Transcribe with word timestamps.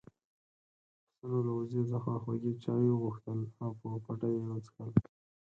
پسونو 1.15 1.39
له 1.45 1.51
وزې 1.57 1.81
څخه 1.91 2.11
خوږ 2.23 2.43
چای 2.63 2.85
وغوښتل 2.91 3.39
او 3.63 3.69
په 3.79 3.87
پټه 4.05 4.27
يې 4.35 4.39
وڅښل. 4.49 4.89